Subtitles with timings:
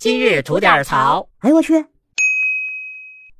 [0.00, 1.28] 今日吐点槽。
[1.40, 1.84] 哎呦我去！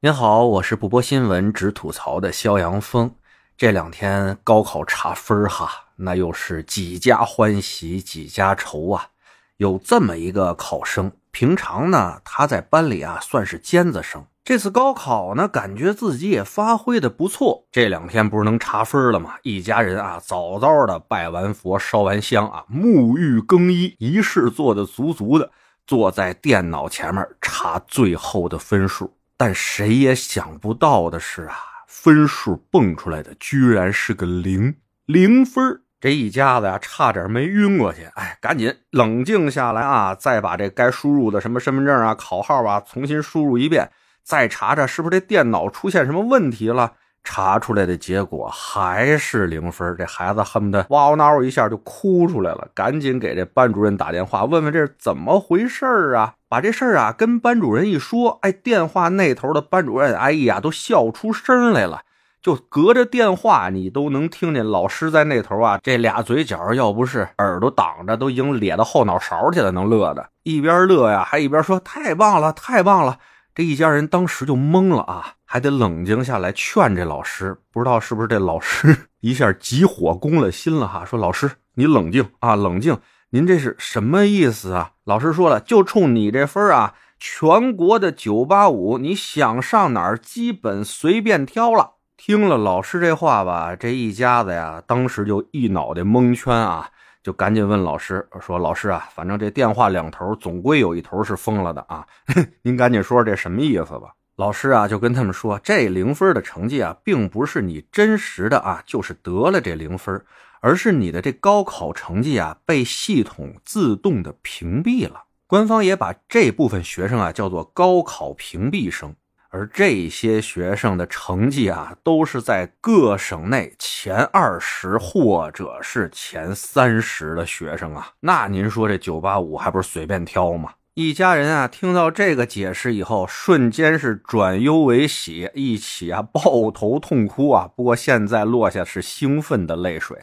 [0.00, 3.12] 您好，我是不播新闻只吐槽的肖阳峰。
[3.56, 9.08] 这两天高考查分哈，那又是几家欢喜几家愁啊。
[9.56, 17.66] 有这么一个考生，平常呢他在班里啊算是尖子生，这次高考呢感觉自己也发挥的不错。
[17.72, 19.34] 这两天不是能查分了吗？
[19.42, 25.50] 一家人啊早早的拜完佛烧完香啊，沐浴更衣，仪式做的足足的，
[25.86, 29.16] 坐在电脑前面查最后的分数。
[29.36, 31.56] 但谁也想不到的是啊，
[31.88, 38.04] 分数蹦出来的居然是个零零分这一家子呀，差点没晕过去。
[38.14, 43.90] 哎，赶紧冷静下来啊，再把这该输入的什么身份证啊、考号啊重新输入一遍，
[44.22, 46.92] 再查查是不是这电脑出现什么问题了。
[47.24, 56.34] 查出来的结果还是零分，这孩子恨不得哇哇闹一下就哭出来了，赶紧给这班主任打电话，问问这是怎么回事啊？
[56.48, 62.02] 把这事儿啊跟班主任一说，哎，电话那头的班主任，哎呀，都笑出声来了，
[62.40, 73.18] 就隔着电话你都能听见老师在那头啊，这俩嘴角要不是耳朵挡着，都已经咧到后脑勺去了，能乐的，一边乐呀，还一边说太棒了，太棒了。
[73.54, 77.56] 这一家人当时就懵了啊，还得冷静下来劝这老师。
[77.70, 81.04] 不知道是不是这老师 一下急火攻了心了哈？
[81.04, 82.98] 说老师你冷静啊，冷静，
[83.30, 84.90] 您这是什么意思啊？
[85.04, 91.92] 老师说了，就冲你这分啊，全国的九八五，你想上哪儿基本随便挑了。
[92.16, 96.90] 听了老师这话吧，这一家子呀，当时就一脑袋蒙圈啊。
[97.24, 102.06] 就赶紧问老师说：“老师啊，反正这电话两头总归有一头是疯了的啊，
[102.60, 110.22] 您赶紧说说这什么意思吧。”老师啊就跟他们说：“这零分的成绩啊，并不是你真实的啊，就是得了这零分，
[110.60, 115.24] 而是你的这高考成绩啊被系统自动的屏蔽了。
[115.46, 119.16] 官方也把这部分学生啊叫做高考屏蔽生。”
[119.56, 128.08] 而这些学生的成绩啊，都是在各省内前二十或者是前三十的学生啊。
[128.18, 130.72] 那您说这九八五还不是随便挑吗？
[130.94, 137.70] 一家人啊，听到这个解释以后，瞬间是转忧为喜，一起啊抱头痛哭啊。
[137.76, 140.18] 不过现在落下是兴奋的泪水。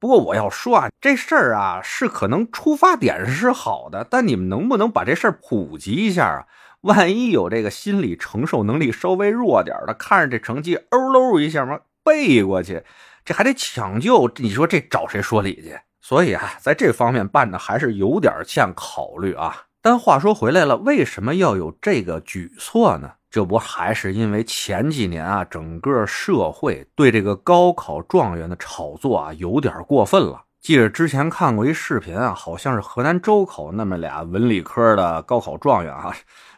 [0.00, 6.46] 不过我要说啊，这事儿啊是可能出发点是好的，但你们能不能把这事儿普及一下啊？
[6.84, 12.82] 万一有这个心理承受能力稍微弱点的，看着这成绩欧喽一下嘛背过去，
[13.24, 15.78] 这还得抢救，你说这找谁说理去？
[16.02, 19.64] 所以啊，在这方面办的还是有点欠考虑啊。
[19.80, 23.12] 但话说回来了，为什么要有这个举措呢？
[23.30, 30.43] 这不还是因为前几年啊，整个社会对这个高考状元的炒作啊有点过分了。
[30.64, 36.10] 记着之前看过一视频啊，好像是河南周口那么俩文理科的高考状元啊。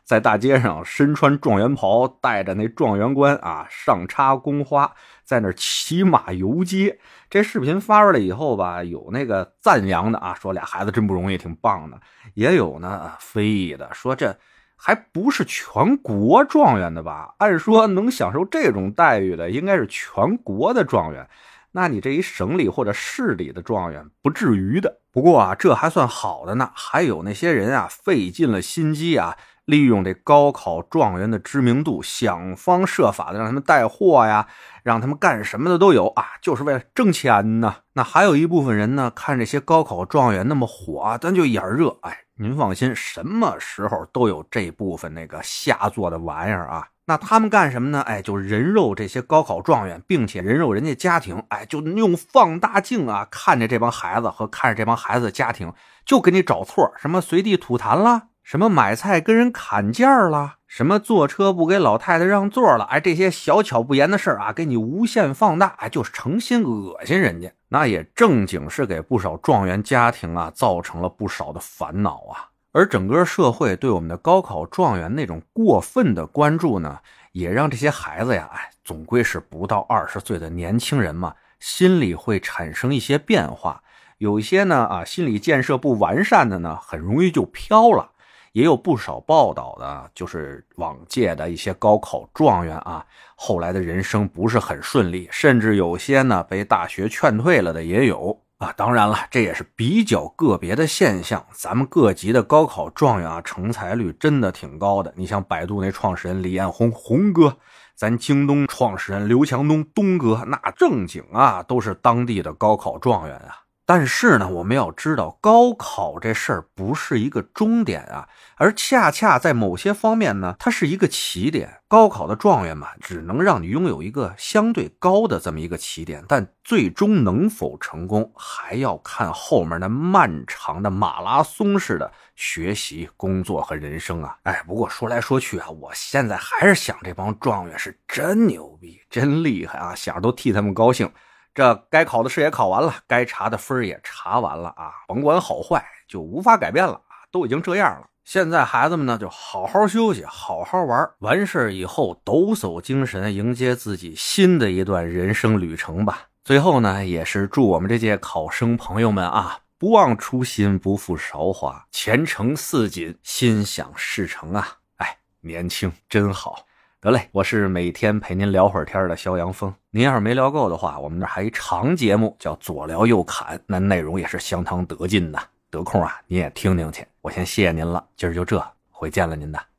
[0.05, 4.93] 在大街上身穿状元袍，带着那状元冠啊，上插宫花，
[5.25, 7.01] 在那骑马游街。
[7.29, 11.97] 这视频发出来以后吧，有那个赞扬的啊，说俩孩子真不容易，挺棒的；
[12.35, 14.39] 也有呢非议的，说这
[14.77, 17.35] 还不是全国状元的吧？
[17.39, 21.29] 按说能享受这种待遇的，应该是全国的状元。
[21.77, 25.03] 那你这一省里或者市里的状元，不至于的。
[25.13, 29.37] 不过啊，这还算好的呢，还有那些人啊，费尽了心机啊。
[29.67, 34.47] 利用这高考状元的知名度，想方设法的让他们带货呀，
[34.85, 37.75] 让他们干什么的都有啊，就是为了挣钱呢。
[37.93, 41.99] 那还有一部分人呢，看这些高考状元那么火，咱就眼热。
[42.01, 46.87] 哎，您放心，什么时候都有这部分那个下作的玩意儿啊。
[47.09, 48.01] 那他们干什么呢？
[48.03, 51.43] 哎，就人肉这些高考状元，并且人肉人家家庭。
[51.49, 55.73] 哎，就用放大镜啊，看着这帮孩子和看着这帮孩子的家庭，
[56.05, 58.29] 就给你找错，什么随地吐痰啦。
[58.43, 60.57] 什么买菜跟人砍价啦？
[60.67, 62.85] 什么坐车不给老太太让座了？
[62.85, 67.53] 哎，这些小巧不言的事儿啊，给你无限放大，哎，就是诚心恶心人家。
[67.69, 72.51] 那也正经是给不少状元家庭啊，造成了不少的烦恼啊。
[72.77, 76.99] 而整个社会对我们的高考状元那种过分的关注呢，
[77.33, 83.83] 也让这些孩子呀，哎，总归是不到二十岁的年轻人嘛，心里会产生一些变化。
[84.19, 88.11] 有一些呢，啊，心理建设不完善的呢，很容易就飘了。
[88.53, 93.07] 也有不少报道的，就是往届的一些高考状元啊，
[93.37, 98.73] 后来的人生不是很顺利，甚至有些呢被大学劝退了的也有啊。
[98.77, 101.45] 当然了，这也是比较个别的现象。
[101.53, 105.13] 咱们各级的高考状元啊，成才率真的挺高的。
[105.17, 107.51] 你像百度那创始人李彦宏，宏哥；
[107.95, 113.66] 咱京东创始人刘强东，东哥，那正经啊，都是当地的高考状元啊。
[113.89, 121.81] 但是呢，我们要知道，高考这事儿不是一个终点啊，而恰恰在某些方面呢，它是一个起点。
[121.87, 134.37] 高考的状元嘛，只能让你拥有一个相对高的这么一个起点，但最终能否成功，还要看后面那漫长的马拉松式的学习、工作和人生啊！
[134.43, 141.09] 哎，不过说来说去啊，我现在还是想，这帮状元是真牛逼，真厉害啊，想着都替他们高兴。
[141.57, 144.93] 这该考的试也考完了，该查的分也查完了啊！
[145.09, 147.25] 甭管好坏，就无法改变了啊！
[147.31, 156.25] 都已经这样了，现在孩子们呢，就好好休息，好好玩，完事以后抖擞精神，迎接自己新的一段人生旅程吧。
[156.45, 164.77] 最后呢，也是祝我们这届考生朋友们啊，不忘初心，不负韶华，前程似锦，心想事成啊！
[164.97, 166.66] 哎，年轻真好。
[167.07, 169.73] 得嘞，我是每天陪您聊会儿天的肖阳峰。
[169.93, 175.39] 您要是没聊够的话，我们这还一长节目叫左聊右侃，那内容也是相当得劲呐。
[175.71, 177.07] 得空啊，您也听听去。
[177.21, 178.61] 我先谢谢您了，今儿就这，
[178.91, 179.76] 回见了您的。